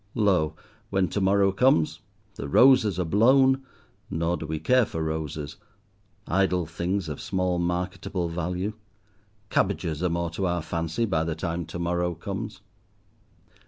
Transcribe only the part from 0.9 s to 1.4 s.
to